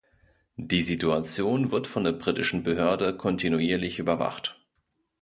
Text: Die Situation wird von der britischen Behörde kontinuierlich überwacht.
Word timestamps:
Die 0.57 0.81
Situation 0.81 1.69
wird 1.71 1.85
von 1.85 2.03
der 2.03 2.13
britischen 2.13 2.63
Behörde 2.63 3.15
kontinuierlich 3.15 3.99
überwacht. 3.99 4.59